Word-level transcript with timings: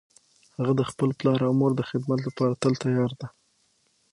هغه 0.57 0.73
د 0.79 0.81
خپل 0.89 1.09
پلار 1.19 1.39
او 1.47 1.53
مور 1.59 1.71
د 1.75 1.81
خدمت 1.89 2.19
لپاره 2.27 2.59
تل 2.61 2.73
تیار 2.83 3.11
ده 3.19 3.27